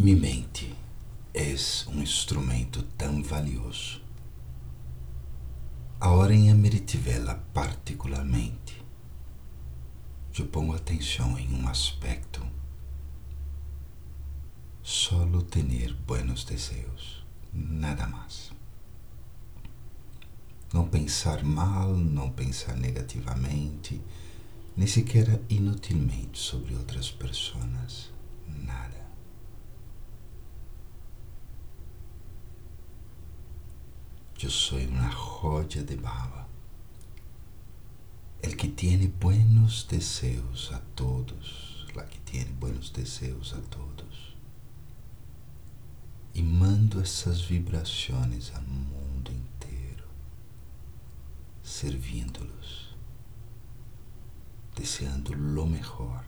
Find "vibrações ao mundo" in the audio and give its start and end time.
47.40-49.32